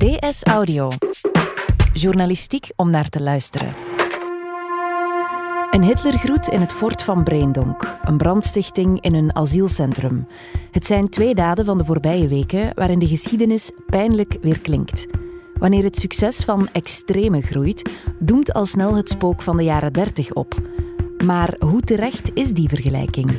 [0.00, 0.88] DS Audio.
[1.92, 3.74] Journalistiek om naar te luisteren.
[5.70, 7.98] Een Hitlergroet in het fort van Breendonk.
[8.02, 10.26] Een brandstichting in een asielcentrum.
[10.70, 15.06] Het zijn twee daden van de voorbije weken waarin de geschiedenis pijnlijk weer klinkt.
[15.54, 20.32] Wanneer het succes van extreme groeit, doemt al snel het spook van de jaren 30
[20.32, 20.54] op.
[21.24, 23.30] Maar hoe terecht is die vergelijking?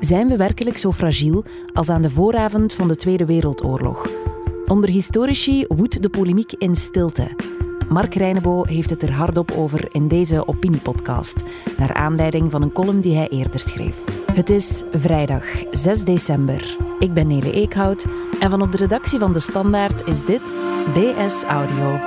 [0.00, 4.25] Zijn we werkelijk zo fragiel als aan de vooravond van de Tweede Wereldoorlog?
[4.66, 7.28] Onder historici woedt de polemiek in stilte.
[7.88, 11.44] Mark Reinebo heeft het er hardop over in deze opiniepodcast,
[11.76, 14.04] naar aanleiding van een column die hij eerder schreef.
[14.32, 16.76] Het is vrijdag 6 december.
[16.98, 18.06] Ik ben Nele Eekhout
[18.40, 20.42] en van op de redactie van De Standaard is dit
[20.94, 21.98] DS Audio.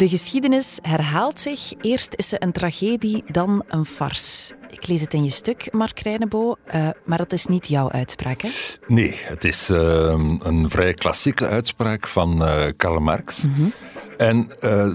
[0.00, 1.72] De geschiedenis herhaalt zich.
[1.80, 4.54] Eerst is ze een tragedie, dan een farce.
[4.70, 8.42] Ik lees het in je stuk, Mark Reinebo, uh, maar dat is niet jouw uitspraak,
[8.42, 8.48] hè?
[8.86, 9.78] Nee, het is uh,
[10.42, 13.44] een vrij klassieke uitspraak van uh, Karl Marx.
[13.44, 13.72] Mm -hmm.
[14.16, 14.48] En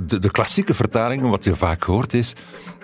[0.06, 2.34] de, de, klassieke vertalingen, wat je vaak hoort, is...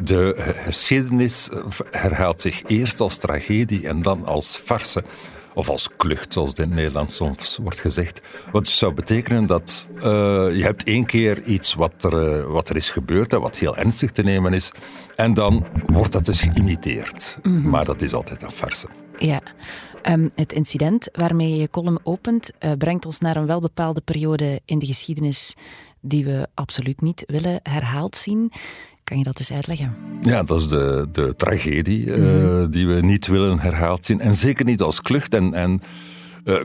[0.03, 1.49] de geschiedenis
[1.91, 5.03] herhaalt zich eerst als tragedie en dan als farce
[5.53, 8.21] of als klucht, zoals het in het Nederlands soms wordt gezegd.
[8.51, 10.01] Wat zou betekenen dat uh,
[10.55, 13.77] je hebt één keer iets wat er, uh, wat er is gebeurd en wat heel
[13.77, 14.71] ernstig te nemen is,
[15.15, 17.39] en dan wordt dat dus geïmiteerd.
[17.41, 17.69] Mm -hmm.
[17.69, 18.87] Maar dat is altijd een farce.
[19.17, 19.41] Ja.
[20.09, 24.61] Um, het incident waarmee je je column opent, uh, brengt ons naar een welbepaalde periode
[24.65, 25.55] in de geschiedenis
[25.99, 28.51] die we absoluut niet willen herhaald zien.
[29.03, 29.95] Kan je dat eens uitleggen?
[30.21, 32.61] Ja, dat is de, de tragedie mm -hmm.
[32.61, 34.19] uh, die we niet willen herhaald zien.
[34.19, 35.33] En zeker niet als klucht.
[35.33, 35.81] En, en
[36.45, 36.55] uh,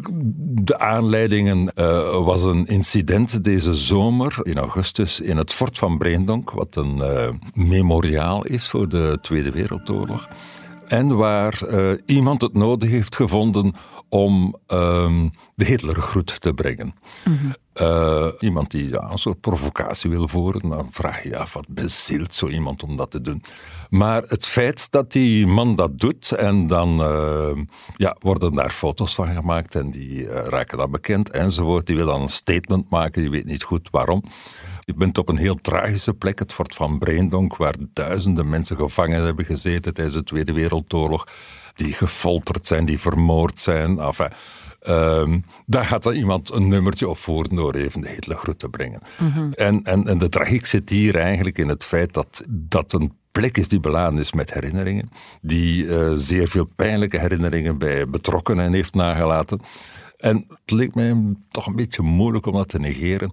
[0.64, 6.50] de aanleidingen uh, was een incident deze zomer in augustus in het fort van Breendonk,
[6.50, 7.02] wat een
[7.54, 10.28] memoriaal is voor de Tweede Wereldoorlog.
[10.88, 11.60] En waar
[12.06, 13.74] iemand het nodig heeft gevonden
[14.08, 16.94] om um, de Hitlergroet te brengen.
[17.24, 17.56] Mm -hmm.
[17.80, 21.68] uh, iemand die ja, een soort provocatie wil voeren, dan vraag je je af wat
[21.68, 23.42] bezielt zo iemand om dat te doen.
[23.90, 27.62] Maar het feit dat die man dat doet en dan uh,
[27.96, 32.06] ja, worden daar foto's van gemaakt en die uh, raken dan bekend enzovoort, die wil
[32.06, 34.22] dan een statement maken, die weet niet goed waarom.
[34.86, 39.24] Je bent op een heel tragische plek, het fort van Breendonk, waar duizenden mensen gevangen
[39.24, 41.28] hebben gezeten tijdens de Tweede Wereldoorlog
[41.74, 43.98] die gefolterd zijn, die vermoord zijn.
[43.98, 44.30] Enfin,
[44.88, 49.00] um, daar gaat dan iemand een nummertje op voor door even de Hitlergroet te brengen.
[49.18, 49.52] Mm -hmm.
[49.52, 53.56] en, en, en de tragiek zit hier eigenlijk in het feit dat dat een plek
[53.56, 55.10] is die beladen is met herinneringen,
[55.40, 59.60] die uh, zeer veel pijnlijke herinneringen bij betrokkenen heeft nagelaten.
[60.26, 61.14] En het leek mij
[61.48, 63.32] toch een beetje moeilijk om dat te negeren,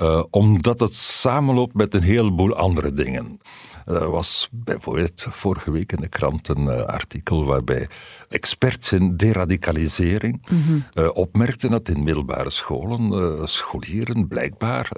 [0.00, 3.38] uh, omdat het samenloopt met een heleboel andere dingen.
[3.86, 7.88] Er was bijvoorbeeld vorige week in de krant een uh, artikel waarbij
[8.28, 10.84] experts in deradicalisering mm -hmm.
[10.94, 14.90] uh, opmerkten dat in middelbare scholen scholieren blijkbaar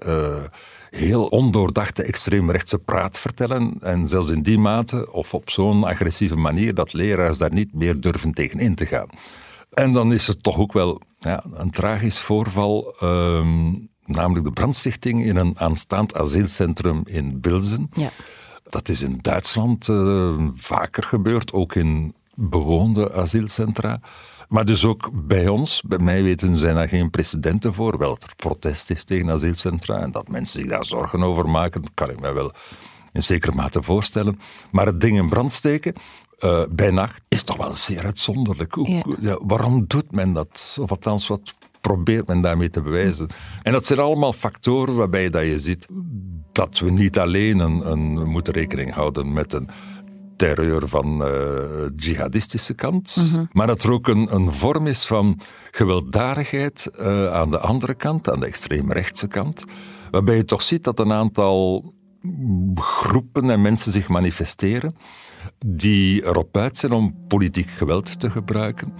[0.90, 3.74] heel ondoordachte extreemrechtse praat vertellen.
[3.80, 8.00] En zelfs in die mate of op zo'n agressieve manier dat leraars daar niet meer
[8.00, 9.08] durven tegen in te gaan.
[9.72, 12.94] En dan is er toch ook wel ja, een tragisch voorval.
[13.02, 17.90] Um, namelijk de brandstichting in een aanstaand asielcentrum in Bilzen.
[17.92, 18.10] Ja.
[18.64, 24.00] Dat is in Duitsland uh, vaker gebeurd, ook in bewoonde asielcentra.
[24.48, 27.98] Maar dus ook bij ons, bij mij weten, zijn daar geen precedenten voor.
[27.98, 31.82] Wel dat er protest is tegen asielcentra en dat mensen zich daar zorgen over maken,
[31.82, 32.52] dat kan ik me wel
[33.12, 34.40] in zekere mate voorstellen.
[34.70, 35.94] Maar het ding in brand steken
[36.44, 38.76] uh, bij nacht is toch wel zeer uitzonderlijk.
[38.82, 39.02] Ja.
[39.20, 40.76] Ja, waarom doet men dat?
[40.80, 43.28] Of althans, wat probeert men daarmee te bewijzen?
[43.62, 45.86] En dat zijn allemaal factoren waarbij dat je ziet
[46.52, 49.68] dat we niet alleen een, een, we moeten rekening houden met een
[50.36, 53.48] terreur van uh, jihadistische kant, mm -hmm.
[53.52, 58.30] maar dat er ook een, een, vorm is van gewelddadigheid uh, aan de andere kant,
[58.30, 59.64] aan de extreemrechtse kant,
[60.10, 61.84] waarbij je toch ziet dat een aantal
[62.74, 64.96] groepen en mensen zich manifesteren
[65.66, 68.92] die erop uit zijn om politiek geweld te gebruiken,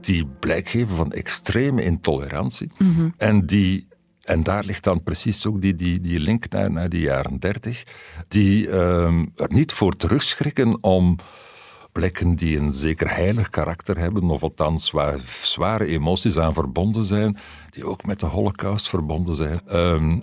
[0.00, 3.14] die blijk geven van extreme intolerantie mm -hmm.
[3.16, 3.86] en die
[4.22, 7.84] en daar ligt dan precies ook die, die, die link naar, naar die jaren dertig,
[8.28, 11.16] die um, er niet voor terugschrikken om
[11.92, 17.36] plekken die een zeker heilig karakter hebben, of althans waar zware emoties aan verbonden zijn,
[17.70, 20.22] die ook met de holocaust verbonden zijn, um,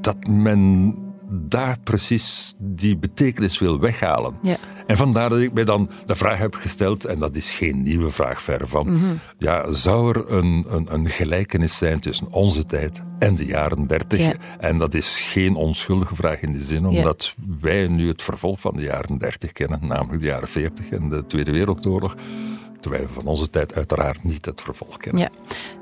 [0.00, 0.94] dat men
[1.30, 4.34] daar precies die betekenis wil weghalen.
[4.42, 4.56] Ja.
[4.86, 8.10] En vandaar dat ik mij dan de vraag heb gesteld, en dat is geen nieuwe
[8.10, 9.00] vraag ver van,
[9.38, 14.20] ja, zou er een, een, een gelijkenis zijn tussen onze tijd en de jaren dertig?
[14.20, 14.32] Ja.
[14.58, 18.76] En dat is geen onschuldige vraag in die zin, omdat wij nu het vervolg van
[18.76, 22.16] de jaren dertig kennen, namelijk de jaren veertig en de Tweede Wereldoorlog.
[22.80, 25.22] Terwijl we van onze tijd uiteraard niet het vervolg kennen.
[25.22, 25.28] Ja.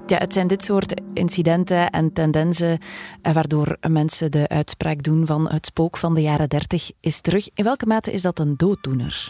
[0.07, 2.79] ja, het zijn dit soort incidenten en tendensen
[3.23, 7.49] eh, waardoor mensen de uitspraak doen van het spook van de jaren dertig is terug.
[7.55, 9.29] In welke mate is dat een dooddoener?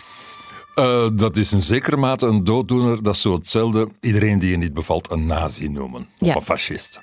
[0.74, 3.02] Uh, dat is in zekere mate een dooddoener.
[3.02, 3.88] Dat is zo hetzelfde.
[4.00, 6.00] Iedereen die je niet bevalt een nazi noemen.
[6.18, 6.34] Of Ja.
[6.34, 7.00] een fascist.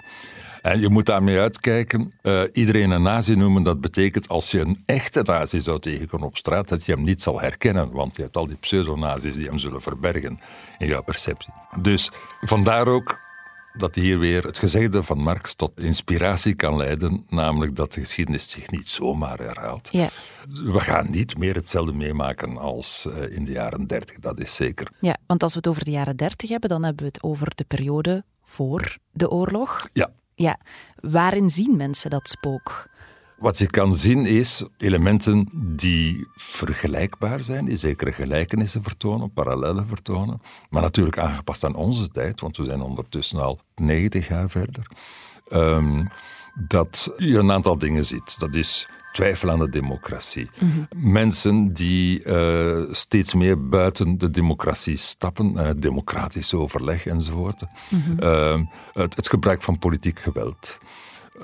[0.66, 2.14] En je moet daarmee uitkijken.
[2.22, 6.38] Uh, iedereen een nazi noemen, dat betekent als je een echte nazi zou tegenkomen op
[6.38, 7.92] straat, dat je hem niet zal herkennen.
[7.92, 10.40] Want je hebt al die pseudonazis die hem zullen verbergen
[10.78, 11.54] in jouw perceptie.
[11.82, 13.20] Dus vandaar ook
[13.78, 18.50] dat hier weer het gezegde van Marx tot inspiratie kan leiden, namelijk dat de geschiedenis
[18.50, 19.90] zich niet zomaar herhaalt.
[19.92, 20.10] Ja.
[20.50, 24.92] We gaan niet meer hetzelfde meemaken als uh, in de jaren dertig, dat is zeker.
[25.00, 27.56] Ja, want als we het over de jaren dertig hebben, dan hebben we het over
[27.56, 29.88] de periode voor de oorlog.
[29.94, 30.12] Ja.
[30.36, 30.60] Ja,
[30.96, 32.88] waarin zien mensen dat spook?
[33.38, 40.42] Wat je kan zien is elementen die vergelijkbaar zijn, die zekere gelijkenissen vertonen, parallellen vertonen,
[40.70, 44.88] maar natuurlijk aangepast aan onze tijd, want we zijn ondertussen al 90 jaar verder.
[45.54, 46.10] Um,
[46.68, 48.40] dat je een aantal dingen ziet.
[48.40, 50.50] Dat is twijfel aan de democratie.
[50.96, 57.64] Mensen die uh, steeds meer buiten de democratie stappen, uh, democratisch overleg enzovoort.
[58.20, 58.60] Uh,
[58.94, 60.78] het, het gebruik van politiek geweld.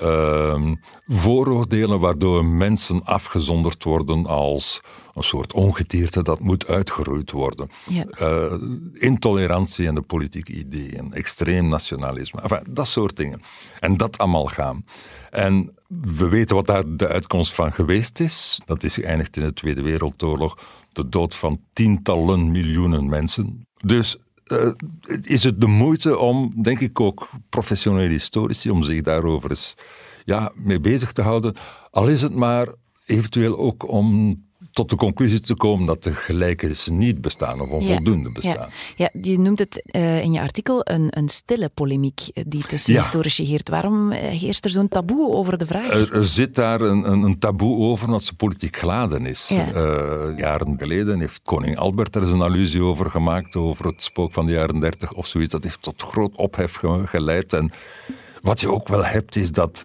[0.00, 0.72] Uh,
[1.06, 4.80] vooroordelen waardoor mensen afgezonderd worden als
[5.12, 7.68] een soort ongedierte dat moet uitgeroeid worden.
[7.88, 8.04] Ja.
[8.20, 8.52] Uh,
[8.92, 13.42] intolerantie in de politieke ideeën, extreem nationalisme, enfin, dat soort dingen.
[13.80, 14.84] En dat amalgaam.
[15.30, 18.60] En we weten wat daar de uitkomst van geweest is.
[18.64, 20.58] Dat is geëindigd in de Tweede Wereldoorlog,
[20.92, 23.66] de dood van tientallen miljoenen mensen.
[23.84, 24.16] Dus
[24.46, 24.72] uh,
[25.22, 29.74] is het de moeite om, denk ik ook, professionele historici, om zich daarover eens
[30.24, 31.54] ja, mee bezig te houden.
[31.90, 32.68] Al is het maar
[33.06, 34.36] eventueel ook om
[34.72, 38.68] tot de conclusie te komen dat de gelijkenissen niet bestaan of onvoldoende ja, bestaan.
[38.96, 42.92] Ja, ja, je noemt het uh, in je artikel een, een stille polemiek die tussen
[42.92, 42.98] Ja.
[43.00, 43.68] historici heert.
[43.68, 45.92] Waarom eh, heerst er zo'n taboe over de vraag?
[45.92, 49.50] Er, er zit daar een, een, een taboe over dat ze politiek geladen is.
[49.50, 54.32] Uh, jaren geleden heeft koning Albert er eens een allusie over gemaakt, over het spook
[54.32, 55.52] van de jaren dertig of zoiets.
[55.52, 57.52] Dat heeft tot groot ophef ge- geleid.
[57.52, 57.70] En
[58.42, 59.82] wat je ook wel hebt, is dat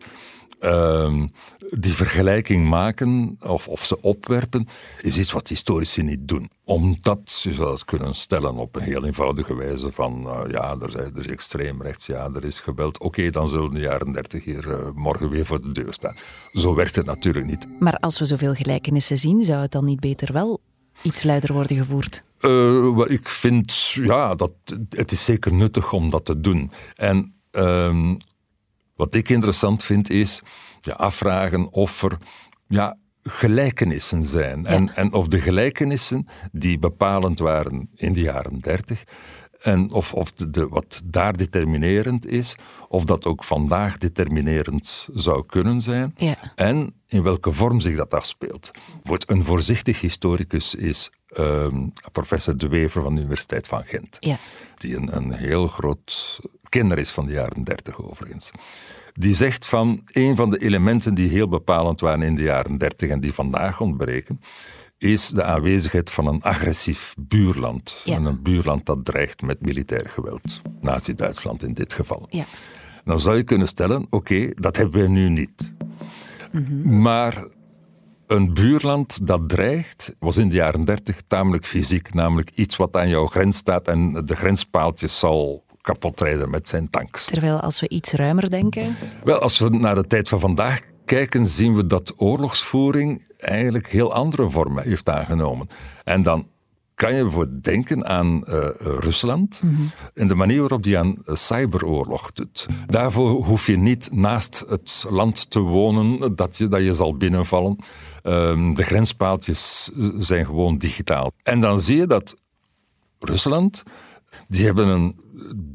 [0.60, 1.24] uh,
[1.70, 4.68] die vergelijking maken of, of ze opwerpen,
[5.02, 6.50] is iets wat historici niet doen.
[6.64, 10.88] Omdat je zou het kunnen stellen op een heel eenvoudige wijze van uh, ja, er
[10.88, 12.96] is, er is extreem rechts, ja, er is geweld.
[12.96, 16.16] Oké, okay, dan zullen de jaren dertig hier uh, morgen weer voor de deur staan.
[16.54, 17.68] Zo werkt het natuurlijk niet.
[17.80, 20.62] Maar als we zoveel gelijkenissen zien, zou het dan niet beter wel
[21.02, 22.24] iets luider worden gevoerd?
[22.42, 24.52] Uh, ik vind, ja, dat,
[24.90, 26.72] het is zeker nuttig om dat te doen.
[26.96, 28.18] En um,
[28.98, 30.42] wat ik interessant vind is
[30.82, 32.18] ja, afvragen of er
[32.68, 34.62] ja, gelijkenissen zijn.
[34.64, 34.70] Ja.
[34.70, 39.04] En, en of de gelijkenissen die bepalend waren in de jaren dertig,
[39.62, 42.56] en of, of de, de, wat daar determinerend is,
[42.88, 46.14] of dat ook vandaag determinerend zou kunnen zijn.
[46.18, 46.36] Ja.
[46.56, 48.72] En in welke vorm zich dat afspeelt.
[49.26, 54.18] Een voorzichtig historicus is um, professor De Wever van de Universiteit van Gent.
[54.20, 54.38] Ja.
[54.78, 58.52] Die een, een heel groot kenner is van de jaren dertig overigens.
[59.14, 63.10] Die zegt van een van de elementen die heel bepalend waren in de jaren dertig
[63.10, 64.42] en die vandaag ontbreken,
[64.98, 68.02] is de aanwezigheid van een agressief buurland.
[68.06, 68.16] Ja.
[68.16, 70.62] En een buurland dat dreigt met militair geweld.
[70.82, 72.28] Nazi-Duitsland in dit geval.
[72.30, 72.46] Ja.
[73.04, 75.74] Dan zou je kunnen stellen, oké, okay, dat hebben we nu niet.
[76.52, 77.02] Mm-hmm.
[77.02, 77.48] Maar
[78.28, 82.14] een buurland dat dreigt, was in de jaren dertig tamelijk fysiek.
[82.14, 86.90] Namelijk iets wat aan jouw grens staat en de grenspaaltjes zal kapot rijden met zijn
[86.90, 87.26] tanks.
[87.26, 88.96] Terwijl als we iets ruimer denken...
[89.24, 94.14] Wel, als we naar de tijd van vandaag kijken, zien we dat oorlogsvoering eigenlijk heel
[94.14, 95.70] andere vormen heeft aangenomen.
[96.04, 96.48] En dan
[96.96, 99.92] kan je bijvoorbeeld denken aan uh, Rusland mm-hmm.
[100.14, 102.68] en de manier waarop die aan uh, cyberoorlog doet.
[102.86, 107.78] Daarvoor hoef je niet naast het land te wonen dat je, dat je zal binnenvallen.
[108.24, 111.32] Um, de grenspaaltjes zijn gewoon digitaal.
[111.44, 112.36] En dan zie je dat
[113.20, 113.84] Rusland,
[114.48, 115.20] die hebben een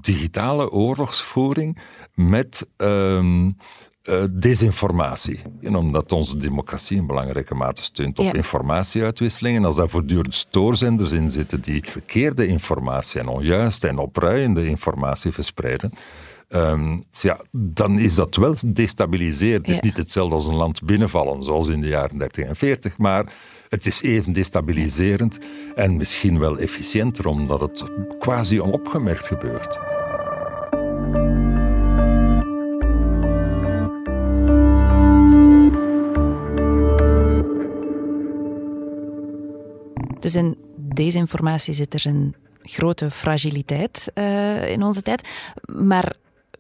[0.01, 1.79] digitale oorlogsvoering
[2.15, 3.57] met um,
[4.09, 5.39] uh, desinformatie.
[5.61, 8.33] En omdat onze democratie in belangrijke mate steunt op Ja.
[8.33, 9.57] informatieuitwisseling.
[9.57, 15.33] En als daar voortdurend stoorzenders in zitten die verkeerde informatie en onjuiste en opruiende informatie
[15.33, 15.93] verspreiden.
[16.53, 19.67] Ehm, ja, dan is dat wel destabiliserend.
[19.67, 22.99] Het is niet hetzelfde als een land binnenvallen, zoals in de jaren 30 en 40,
[22.99, 23.33] maar
[23.69, 25.39] het is even destabiliserend
[25.75, 27.85] en misschien wel efficiënter, omdat het
[28.19, 29.81] quasi onopgemerkt gebeurt.
[40.23, 45.29] Dus in deze informatie zit er een grote fragiliteit uh, in onze tijd.
[45.73, 46.13] Maar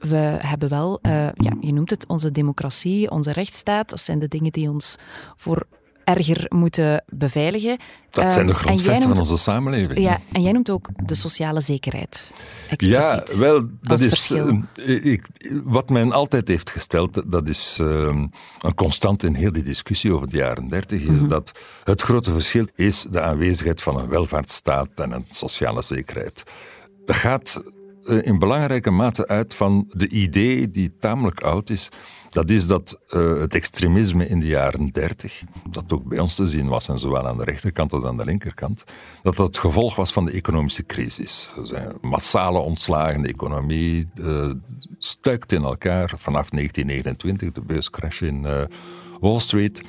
[0.02, 3.90] we hebben wel, uh, ja, je noemt het, onze democratie, onze rechtsstaat.
[3.90, 4.98] Dat zijn de dingen die ons
[5.36, 5.66] voor
[6.04, 7.78] erger moeten beveiligen.
[8.10, 9.98] Dat zijn de ehm, grondvesten van onze samenleving.
[9.98, 12.32] Ja, en jij noemt ook de sociale zekerheid.
[12.76, 14.30] Ja, wel, dat is.
[14.30, 15.26] Uh, ik,
[15.64, 17.86] wat men altijd heeft gesteld, dat is uh,
[18.60, 21.28] een constant in heel die discussie over de jaren dertig, is mhm.
[21.28, 21.52] dat
[21.84, 26.42] het grote verschil is de aanwezigheid van een welvaartsstaat en een sociale zekerheid.
[27.04, 27.62] Dat gaat
[28.22, 31.88] in belangrijke mate uit van de idee die tamelijk oud is
[32.32, 36.48] dat is dat uh, het extremisme in de jaren 30, dat ook bij ons te
[36.48, 38.84] zien was, en zowel aan de rechterkant als aan de linkerkant,
[39.22, 41.52] dat dat het gevolg was van de economische crisis.
[42.00, 44.50] Massale ontslagen, de economie uh,
[44.98, 48.46] stuikt in elkaar vanaf 1929, de beurscrash in
[49.20, 49.82] Wall Street.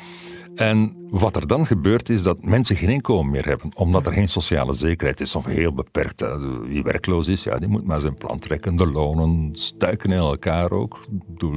[0.55, 4.29] En wat er dan gebeurt is dat mensen geen inkomen meer hebben, omdat er geen
[4.29, 6.25] sociale zekerheid is, of heel beperkt.
[6.65, 8.75] Wie werkloos is, ja, die moet maar zijn plan trekken.
[8.75, 11.05] De lonen stuiken in elkaar ook.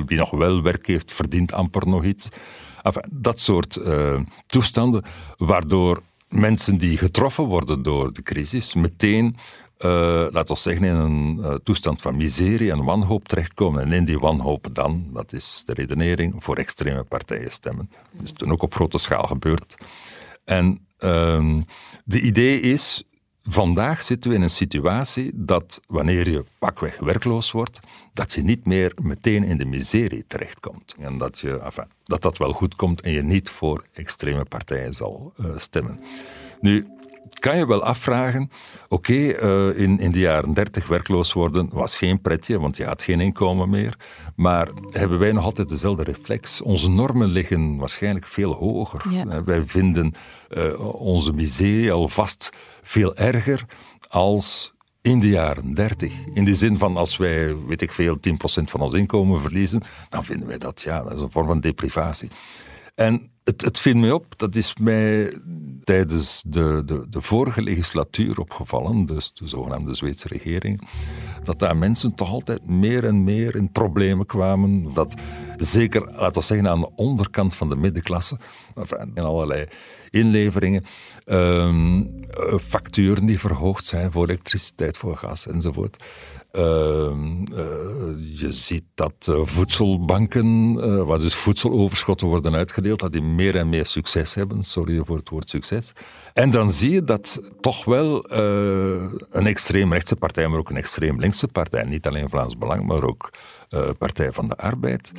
[0.06, 2.28] Wie nog wel werk heeft, verdient amper nog iets.
[2.82, 5.02] Enfin, dat soort uh, toestanden,
[5.36, 9.36] waardoor mensen die getroffen worden door de crisis meteen
[9.84, 13.82] uh, laten we zeggen, in een uh, toestand van miserie en wanhoop terechtkomen.
[13.82, 17.90] En in die wanhoop dan, dat is de redenering, voor extreme partijen stemmen.
[18.12, 19.76] Dat is toen ook op grote schaal gebeurd.
[20.44, 21.60] En uh,
[22.04, 23.02] de idee is,
[23.42, 27.80] vandaag zitten we in een situatie dat wanneer je pakweg werkloos wordt,
[28.12, 30.94] dat je niet meer meteen in de miserie terechtkomt.
[30.98, 34.94] En dat je, enfin, dat, dat wel goed komt en je niet voor extreme partijen
[34.94, 36.00] zal uh, stemmen.
[36.60, 36.86] Nu,
[37.38, 38.50] kan je wel afvragen,
[38.88, 43.02] oké, uh, in, in de jaren dertig werkloos worden was geen pretje, want je had
[43.02, 43.96] geen inkomen meer.
[44.36, 46.60] Maar hebben wij nog altijd dezelfde reflex?
[46.60, 49.02] Onze normen liggen waarschijnlijk veel hoger.
[49.10, 49.44] Ja.
[49.44, 50.14] Wij vinden
[50.50, 52.52] uh, onze miserie alvast
[52.82, 53.64] veel erger
[54.08, 56.12] als in de jaren 30.
[56.32, 58.20] In de zin van als wij, weet ik veel, 10%
[58.62, 62.30] van ons inkomen verliezen, dan vinden wij dat, ja, dat is een vorm van deprivatie.
[62.94, 65.34] En het, het viel mij op, dat is mij
[65.84, 70.88] tijdens de, de, de vorige legislatuur opgevallen, dus de zogenaamde Zweedse regering,
[71.44, 74.94] dat daar mensen toch altijd meer en meer in problemen kwamen.
[74.94, 75.14] Dat
[75.58, 78.38] zeker, laten we zeggen, aan de onderkant van de middenklasse,
[79.14, 79.66] in allerlei
[80.10, 80.84] inleveringen,
[81.24, 82.02] ehm,
[82.60, 86.04] facturen die verhoogd zijn voor elektriciteit, voor gas enzovoort.
[86.56, 93.22] Ehm, eh, je ziet dat uh, voedselbanken, uh, waar dus voedseloverschotten worden uitgedeeld, dat die
[93.22, 94.64] meer en meer succes hebben.
[94.64, 95.92] Sorry voor het woord succes.
[96.32, 98.24] En dan zie je dat toch wel
[99.30, 103.02] een extreem rechtse partij, maar ook een extreem linkse partij, niet alleen Vlaams Belang, maar
[103.02, 103.30] ook
[103.98, 105.12] Partij van de Arbeid,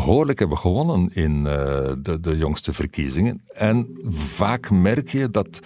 [0.00, 3.42] behoorlijk hebben gewonnen in de, de jongste verkiezingen.
[3.52, 5.60] En vaak merk je dat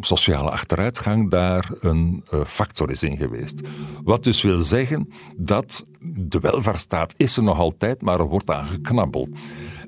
[0.00, 3.60] sociale achteruitgang daar een uh, factor is in geweest.
[4.04, 8.66] Wat dus wil zeggen dat de welvaartsstaat is er nog altijd, maar er wordt aan
[8.66, 9.28] geknabbeld.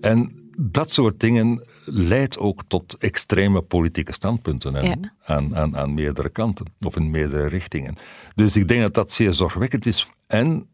[0.01, 6.29] En dat soort dingen leidt ook tot extreme politieke standpunten en aan, aan, aan meerdere
[6.29, 7.95] kanten of in meerdere richtingen.
[8.35, 10.09] Dus ik denk dat dat zeer zorgwekkend is.
[10.27, 10.69] En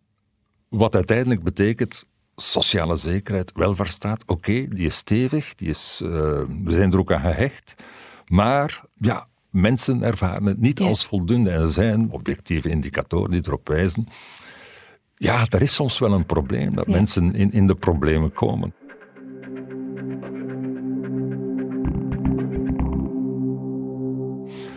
[0.69, 6.11] wat uiteindelijk betekent sociale zekerheid, welvaartsstaat, oké, die is stevig, die is, uh,
[6.65, 7.75] we zijn er ook aan gehecht.
[8.27, 11.51] Maar ja, mensen ervaren het niet als voldoende.
[11.51, 14.09] En er zijn objectieve indicatoren die erop wijzen.
[15.17, 18.75] Ja, er is soms wel een probleem dat mensen in, in de problemen komen.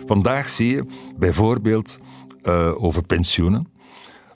[0.05, 0.85] Vandaag zie je
[1.17, 1.99] bijvoorbeeld
[2.43, 3.67] uh, over pensioenen.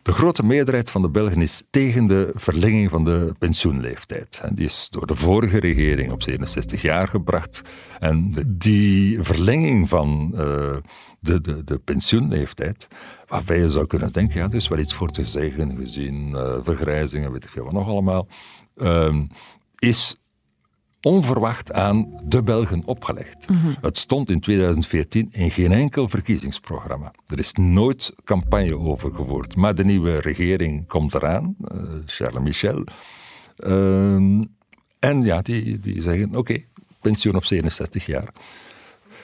[0.04, 4.42] De grote meerderheid van de Belgen is tegen de verlenging van de pensioenleeftijd.
[4.54, 7.62] Die is door de vorige regering op 67 jaar gebracht.
[8.00, 10.40] En die verlenging van uh,
[11.20, 12.88] de, de, de pensioenleeftijd,
[13.28, 16.56] waarbij je zou kunnen denken, ja, er is wel iets voor te zeggen, gezien uh,
[16.62, 18.28] vergrijzingen, weet ik veel wat nog allemaal,
[18.76, 19.16] uh,
[19.80, 20.21] is
[21.02, 23.50] onverwacht aan de Belgen opgelegd.
[23.50, 23.74] Mhm.
[23.82, 27.14] Het stond in 2014 in geen enkel verkiezingsprogramma.
[27.28, 29.56] Er is nooit campagne over gevoerd.
[29.56, 32.84] Maar de nieuwe regering komt eraan, uh, Charles Michel.
[33.58, 34.14] Uh,
[35.00, 36.64] en ja, die, die zeggen: oké,
[37.02, 38.34] pensioen op 67 jaar.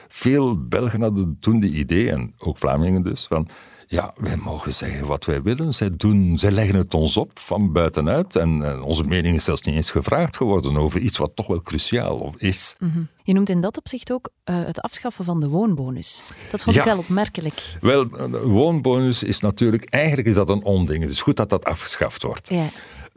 [0.07, 3.47] Veel Belgen hadden toen de idee, en ook Vlamingen dus, van
[3.89, 5.73] Ja, wij mogen zeggen wat wij willen.
[5.73, 8.35] Zij, doen, zij leggen het ons op van buitenuit.
[8.35, 12.33] En, onze mening is zelfs niet eens gevraagd geworden over iets wat toch wel cruciaal
[12.37, 12.75] is.
[12.79, 13.01] Mhm.
[13.23, 16.23] Je noemt in dat opzicht ook uh, het afschaffen van de woonbonus.
[16.51, 17.77] Dat vond ik wel opmerkelijk.
[17.81, 21.01] Wel, de woonbonus is natuurlijk, eigenlijk is dat een onding.
[21.01, 22.49] Het is goed dat dat afgeschaft wordt.
[22.49, 22.67] Ja.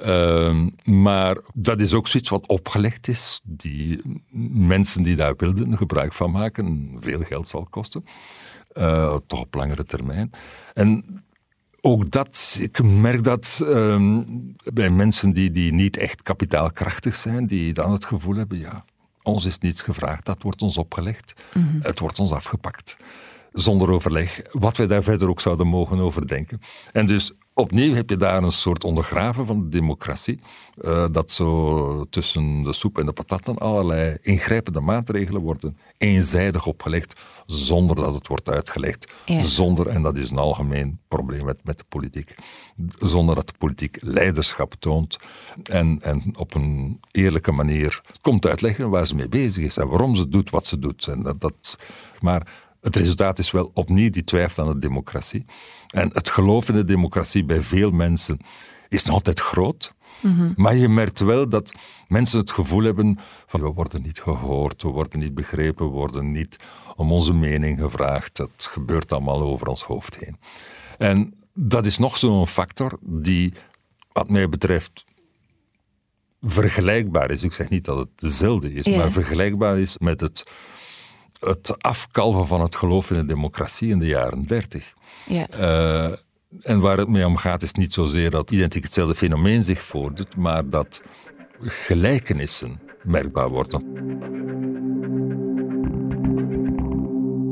[0.04, 3.40] Uh, maar dat is ook zoiets wat opgelegd is.
[3.42, 4.00] Die
[4.52, 8.04] mensen die daar wilden gebruik van maken, veel geld zal kosten.
[8.74, 10.30] Uh, toch op langere termijn.
[10.74, 11.04] En
[11.80, 14.20] ook dat, ik merk dat uh,
[14.72, 18.84] bij mensen die, die niet echt kapitaalkrachtig zijn, die dan het gevoel hebben, ja,
[19.22, 22.96] ons is niets gevraagd, dat wordt ons opgelegd, mm het wordt ons afgepakt.
[23.52, 26.60] Zonder overleg, wat wij daar verder ook zouden mogen overdenken.
[26.92, 30.40] En dus opnieuw heb je daar een soort ondergraven van de democratie.
[30.80, 36.66] Uh, dat zo tussen de soep en de patat dan allerlei ingrijpende maatregelen worden eenzijdig
[36.66, 39.12] opgelegd, zonder dat het wordt uitgelegd.
[39.42, 42.34] Zonder, en dat is een algemeen probleem met, met de politiek,
[42.98, 45.18] zonder dat de politiek leiderschap toont
[45.62, 50.16] en, en op een eerlijke manier komt uitleggen waar ze mee bezig is en waarom
[50.16, 51.06] ze doet wat ze doet.
[51.06, 51.78] En dat, dat,
[52.20, 55.44] maar het resultaat is wel opnieuw die twijfel aan de democratie.
[55.88, 58.38] En het geloof in de democratie bij veel mensen
[58.88, 59.94] is nog altijd groot.
[60.20, 60.52] Mhm.
[60.56, 61.72] Maar je merkt wel dat
[62.08, 66.32] mensen het gevoel hebben van we worden niet gehoord, we worden niet begrepen, we worden
[66.32, 66.56] niet
[66.96, 68.38] om onze mening gevraagd.
[68.38, 70.36] Het gebeurt allemaal over ons hoofd heen.
[70.98, 73.52] En dat is nog zo'n factor die,
[74.12, 75.04] wat mij betreft,
[76.42, 77.42] vergelijkbaar is.
[77.42, 80.44] Ik zeg niet dat het dezelfde is, maar vergelijkbaar is met het
[81.40, 84.94] het afkalven van het geloof in de democratie in de jaren dertig.
[85.26, 85.46] Ja.
[85.58, 86.16] Uh,
[86.60, 90.36] en waar het mee om gaat is niet zozeer dat identiek hetzelfde fenomeen zich voordoet,
[90.36, 91.02] maar dat
[91.60, 94.08] gelijkenissen merkbaar worden.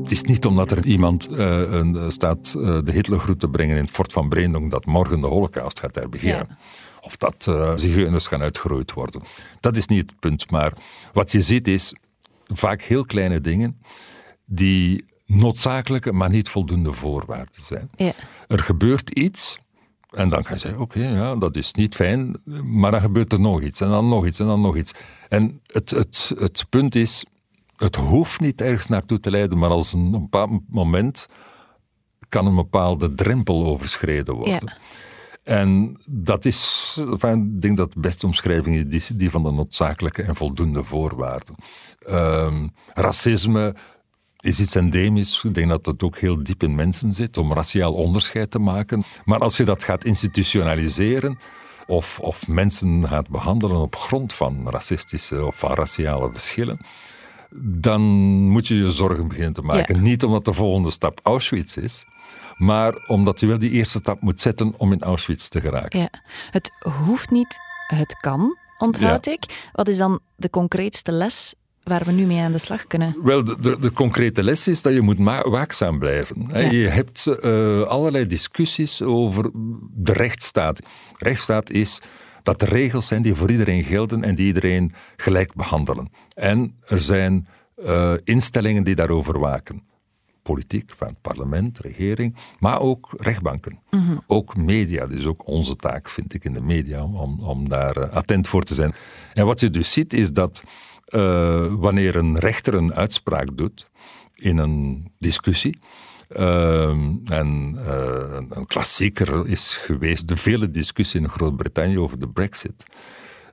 [0.03, 3.83] Het is niet omdat er iemand uh, een, staat uh, de Hitlergroet te brengen in
[3.83, 6.47] het fort van Breendonk dat morgen de holocaust gaat herbeginnen.
[6.49, 6.57] Ja.
[7.01, 9.23] Of dat uh, zigeuners gaan uitgeroeid worden.
[9.61, 10.51] Dat is niet het punt.
[10.51, 10.73] Maar
[11.13, 11.95] wat je ziet is,
[12.49, 13.81] vaak heel kleine dingen
[14.45, 17.91] die noodzakelijke, maar niet voldoende voorwaarden zijn.
[17.97, 18.13] Ja.
[18.47, 19.59] Er gebeurt iets
[20.11, 23.41] en dan kan je zeggen, oké, ja, dat is niet fijn, maar dan gebeurt er
[23.41, 24.93] nog iets en dan nog iets en dan nog iets.
[25.29, 27.25] En het, het, het punt is,
[27.77, 31.27] het hoeft niet ergens naartoe te leiden, maar als een, bepaald moment
[32.29, 34.55] kan een bepaalde drempel overschreden worden.
[34.65, 34.77] Ja.
[35.49, 40.23] En dat is, enfin, ik denk dat de beste omschrijving is die van de noodzakelijke
[40.23, 41.55] en voldoende voorwaarden.
[42.11, 43.75] Um, racisme
[44.41, 45.45] is iets endemisch.
[45.45, 49.05] Ik denk dat het ook heel diep in mensen zit om raciaal onderscheid te maken.
[49.25, 51.39] Maar als je dat gaat institutionaliseren,
[51.87, 56.81] of, of mensen gaat behandelen op grond van racistische of van raciale verschillen,
[57.61, 58.03] dan
[58.49, 60.03] moet je je zorgen beginnen te maken.
[60.03, 62.05] Niet omdat de volgende stap Auschwitz is,
[62.59, 66.01] maar omdat je wel die eerste stap moet zetten om in Auschwitz te geraken.
[66.01, 66.11] Ja.
[66.51, 66.71] Het
[67.05, 69.71] hoeft niet, het kan, onthoud ik.
[69.73, 73.17] Wat is dan de concreetste les waar we nu mee aan de slag kunnen?
[73.23, 76.49] Wel, de, de, de concrete les is dat je moet waakzaam blijven.
[76.71, 79.51] Je hebt uh, allerlei discussies over
[79.95, 80.81] de rechtsstaat.
[81.19, 82.01] Rechtsstaat is
[82.43, 86.11] dat er regels zijn die voor iedereen gelden en die iedereen gelijk behandelen.
[86.35, 89.88] En er zijn uh, instellingen die daarover waken
[90.53, 93.79] politiek, van het parlement, regering, maar ook rechtbanken.
[93.91, 94.17] Mhm.
[94.27, 98.09] Ook media, dus ook onze taak vind ik in de media om, om daar uh,
[98.13, 98.95] attent voor te zijn.
[99.35, 100.63] En wat je dus ziet is dat
[101.09, 103.91] uh, wanneer een rechter een uitspraak doet
[104.35, 105.79] in een discussie,
[106.37, 106.89] uh,
[107.25, 107.77] en
[108.51, 112.85] een klassieker is geweest de vele discussie in Groot-Brittannië over de Brexit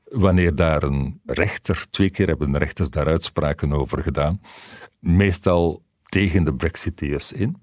[0.06, 4.42] wanneer daar een rechter, twee keer hebben rechters daar uitspraken over gedaan,
[5.00, 5.85] meestal
[6.16, 7.58] tegen de Brexiteers in,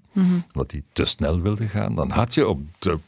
[0.53, 2.99] omdat die te snel wilden gaan, dan had je op de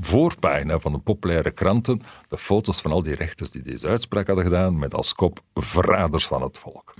[0.00, 4.44] voorpagina van de populaire kranten de foto's van al die rechters die deze uitspraak hadden
[4.44, 6.94] gedaan, met als kop verraders van het volk.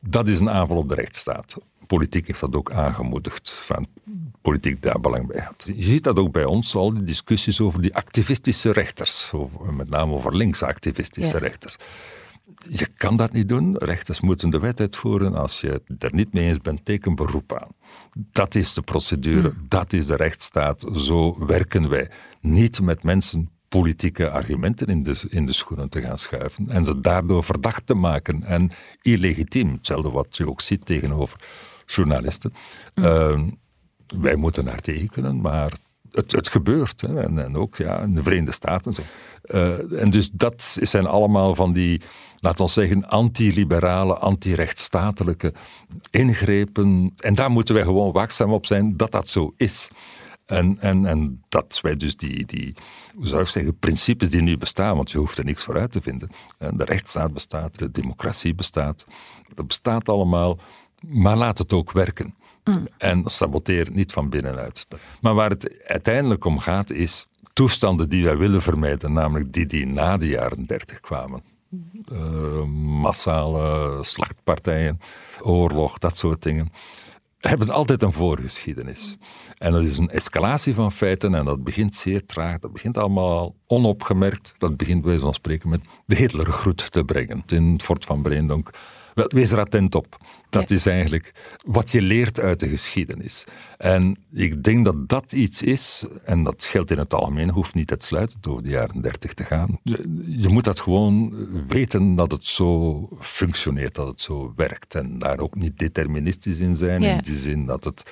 [0.00, 1.56] Dat is een aanval op de rechtsstaat.
[1.86, 3.86] Politiek heeft dat ook aangemoedigd, van
[4.42, 5.70] politiek daar belang bij had.
[5.74, 9.32] Je ziet dat ook bij ons, al die discussies over die activistische rechters,
[9.70, 11.76] met name over linkse activistische rechters.
[12.68, 13.76] Je kan dat niet doen.
[13.76, 15.34] Rechters moeten de wet uitvoeren.
[15.34, 17.74] Als je het er niet mee eens bent, teken beroep aan.
[18.32, 19.66] Dat is de procedure, hmm.
[19.68, 20.86] dat is de rechtsstaat.
[20.96, 22.10] Zo werken wij.
[22.40, 27.00] Niet met mensen politieke argumenten in de, in de schoenen te gaan schuiven en ze
[27.00, 28.70] daardoor verdacht te maken en
[29.02, 29.72] illegitiem.
[29.72, 31.40] Hetzelfde wat je ook ziet tegenover
[31.86, 32.52] journalisten.
[32.94, 33.04] Hmm.
[33.04, 33.50] Ehm,
[34.20, 35.72] wij moeten daar tegen kunnen, maar
[36.12, 37.02] het, het gebeurt.
[37.02, 38.94] En, ook ja, in de Verenigde Staten.
[39.44, 42.00] Uh, en dus dat zijn allemaal van die,
[42.38, 45.52] laten we zeggen, anti-liberale, anti-rechtsstatelijke
[46.10, 47.12] ingrepen.
[47.16, 49.90] En daar moeten wij gewoon waakzaam op zijn dat dat zo is.
[50.46, 52.74] En, en, en dat wij dus die, die,
[53.14, 55.92] hoe zou ik zeggen, principes die nu bestaan, want je hoeft er niks voor uit
[55.92, 56.30] te vinden.
[56.58, 59.06] De rechtsstaat bestaat, de democratie bestaat,
[59.54, 60.58] dat bestaat allemaal,
[61.00, 62.34] maar laat het ook werken.
[62.64, 62.88] Mm.
[62.98, 64.86] En saboteer niet van binnenuit.
[65.20, 69.86] Maar waar het uiteindelijk om gaat is toestanden die wij willen vermijden, namelijk die die
[69.86, 71.42] na de jaren dertig kwamen.
[72.12, 72.64] Uh,
[73.02, 75.00] massale slachtpartijen,
[75.40, 76.72] oorlog, dat soort dingen
[77.40, 79.16] hebben altijd een voorgeschiedenis.
[79.58, 82.58] En dat is een escalatie van feiten en dat begint zeer traag.
[82.58, 84.54] Dat begint allemaal onopgemerkt.
[84.58, 88.70] Dat begint bij van spreken met de Hitlergroet te brengen in het fort van Breendonk
[89.14, 90.16] wel, wees er attent op.
[90.50, 91.32] Dat is eigenlijk
[91.64, 93.44] wat je leert uit de geschiedenis.
[93.78, 97.90] En ik denk dat dat iets is, en dat geldt in het algemeen, hoeft niet
[97.90, 99.78] uitsluitend over de jaren dertig te gaan.
[99.82, 101.34] Je, je, moet dat gewoon
[101.68, 104.94] weten dat het zo functioneert, dat het zo werkt.
[104.94, 108.10] En daar ook niet deterministisch in zijn, in die zin dat het...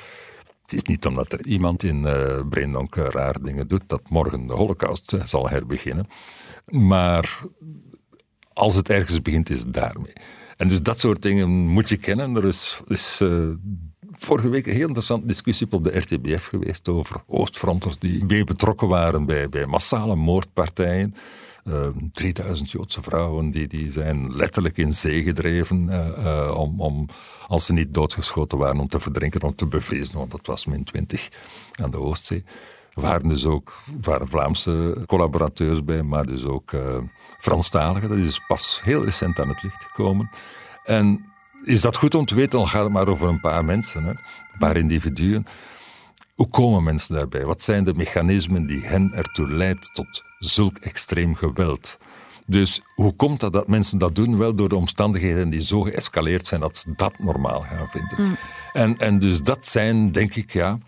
[0.63, 4.53] Het is niet omdat er iemand in uh, Breendonk raar dingen doet, dat morgen de
[4.53, 6.07] holocaust eh, zal herbeginnen.
[6.67, 7.41] Maar
[8.53, 10.13] als het ergens begint, is het daarmee.
[10.59, 12.37] En dus dat soort dingen moet je kennen.
[12.37, 13.49] Er is, is uh,
[14.13, 18.89] vorige week een heel interessante discussie op de RTBF geweest over Oostfronters die mee betrokken
[18.89, 21.15] waren bij, bij massale moordpartijen.
[21.65, 27.07] Uh, eh, 3000 Joodse vrouwen die, die zijn letterlijk in zee gedreven uh, om, om,
[27.49, 30.85] als ze niet doodgeschoten waren, om te verdrinken, om te bevriezen, want dat was min
[30.85, 31.29] 20
[31.75, 32.45] aan de Oostzee
[33.01, 36.81] waren dus ook waren Vlaamse collaborateurs bij, maar dus ook uh,
[37.39, 38.09] Franstaligen.
[38.09, 40.31] Dat is pas heel recent aan het licht gekomen.
[40.85, 41.25] En
[41.65, 44.11] is dat goed om te weten, dan gaat het maar over een paar mensen, hè?
[44.11, 45.47] een paar individuen.
[46.35, 47.45] Hoe komen mensen daarbij?
[47.45, 51.99] Wat zijn de mechanismen die hen ertoe leidt tot zulk extreem geweld?
[52.47, 54.39] Dus hoe komt dat dat mensen dat doen?
[54.39, 58.17] Wel door de omstandigheden die zo geëscaleerd zijn dat ze dat normaal gaan vinden.
[58.19, 58.37] Mm.
[58.73, 60.79] En, en dus dat zijn, denk ik, ja,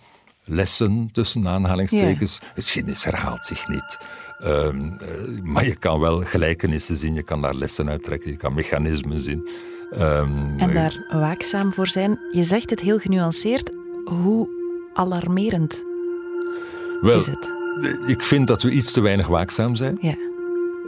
[0.51, 2.39] lessen tussen aanhalingstekens.
[2.43, 2.49] Ja.
[2.55, 3.99] Geschiedenis herhaalt zich niet.
[4.39, 8.55] Ehm, eh, maar je kan wel gelijkenissen zien, je kan daar lessen uittrekken, je kan
[8.55, 9.49] mechanismen zien.
[9.93, 12.19] Um, en daar waakzaam voor zijn.
[12.31, 13.71] Je zegt het heel genuanceerd.
[14.05, 14.49] Hoe
[14.95, 15.85] alarmerend
[17.01, 17.55] wel, is het?
[18.07, 19.99] Ik vind dat we iets te weinig waakzaam zijn.
[20.01, 20.15] Ja.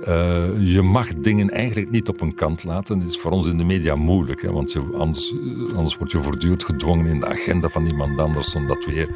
[0.09, 2.99] Uh, je mag dingen eigenlijk niet op een kant laten.
[2.99, 5.35] Dat is voor ons in de media moeilijk, hè, want je, anders,
[5.75, 9.09] anders word je voortdurend gedwongen in de agenda van iemand anders, omdat weer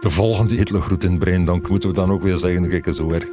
[0.00, 3.28] de volgende Hitlergroet in Breendonk moeten we dan ook weer zeggen, kijk, zo erg.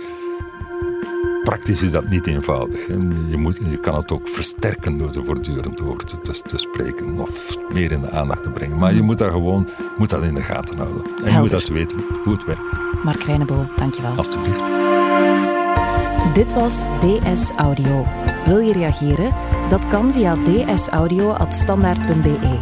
[1.43, 2.88] Praktisch is dat niet eenvoudig.
[3.29, 7.58] Je, moet, je kan het ook versterken door er voortdurend over te, te, spreken of
[7.73, 8.77] meer in de aandacht te brengen.
[8.77, 11.03] Maar je moet daar gewoon moet dat in de gaten houden.
[11.23, 13.03] En je moet dat weten hoe het werkt.
[13.03, 14.15] Mark Reinebo, dankjewel.
[14.15, 14.92] Alsjeblieft.
[16.34, 18.06] Dit was DS Audio.
[18.46, 19.34] Wil je reageren?
[19.69, 22.58] Dat kan via dsaudio.standaard.be.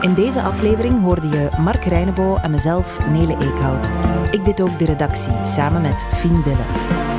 [0.00, 3.90] In deze aflevering hoorde je Mark Reinebo en mezelf, Nele Eekhout.
[4.30, 6.64] Ik deed ook de redactie, samen met Fien Dille.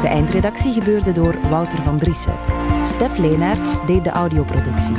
[0.02, 2.34] De eindredactie gebeurde door Wouter van Driessen.
[2.86, 4.96] Stef Leenaerts deed de audioproductie.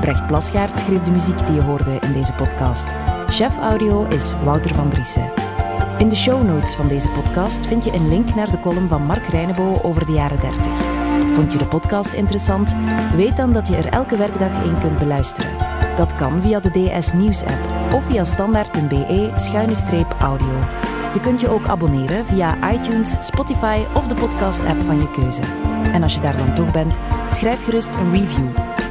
[0.00, 2.86] Brecht Plasgaard schreef de muziek die je hoorde in deze podcast.
[3.28, 5.30] Chef audio is Wouter van Driessen.
[5.98, 9.02] In de show notes van deze podcast vind je een link naar de column van
[9.02, 10.66] Mark Reinebo over de jaren 30.
[11.34, 12.74] Vond je de podcast interessant?
[13.14, 15.50] Weet dan dat je er elke werkdag één kunt beluisteren.
[15.96, 20.52] Dat kan via de DS Nieuws app of via standaard.be-audio.
[21.14, 25.42] Je kunt je ook abonneren via iTunes, Spotify of de podcast-app van je keuze.
[25.92, 26.98] En als je daar dan toch bent,
[27.32, 28.48] schrijf gerust een review.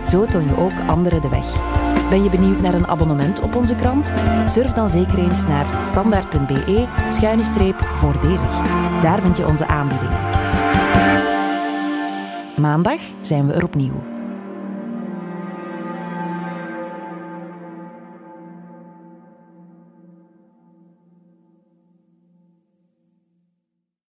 [0.08, 1.84] Zo toon je ook anderen de weg.
[2.10, 4.12] Ben je benieuwd naar een abonnement op onze krant?
[4.46, 8.62] Surf dan zeker eens naar standaard.be-voordelig.
[9.02, 10.20] Daar vind je onze aanbiedingen.
[12.58, 14.15] Maandag zijn we er opnieuw.